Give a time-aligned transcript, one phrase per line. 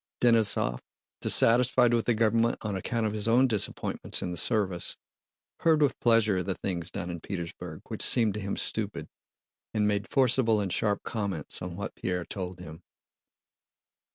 [0.19, 0.79] Denísov,
[1.21, 4.97] dissatisfied with the government on account of his own disappointments in the service,
[5.59, 9.07] heard with pleasure of the things done in Petersburg which seemed to him stupid,
[9.75, 12.81] and made forcible and sharp comments on what Pierre told them.